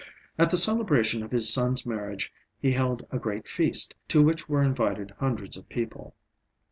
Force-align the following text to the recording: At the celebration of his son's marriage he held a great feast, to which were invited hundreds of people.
At 0.39 0.49
the 0.49 0.57
celebration 0.57 1.21
of 1.21 1.29
his 1.29 1.53
son's 1.53 1.85
marriage 1.85 2.33
he 2.59 2.71
held 2.71 3.05
a 3.11 3.19
great 3.19 3.47
feast, 3.47 3.93
to 4.07 4.23
which 4.23 4.49
were 4.49 4.63
invited 4.63 5.11
hundreds 5.19 5.57
of 5.57 5.69
people. 5.69 6.15